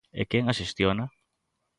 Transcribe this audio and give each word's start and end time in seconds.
¿E 0.19 0.23
quen 0.29 0.43
a 0.47 0.53
xestiona? 0.59 1.05